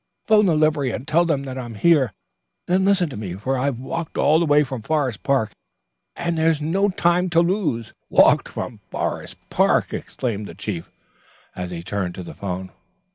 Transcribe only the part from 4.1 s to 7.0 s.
all the way from Forest Park and there's no